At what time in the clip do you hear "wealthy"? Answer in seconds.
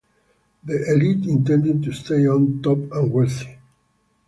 3.13-3.59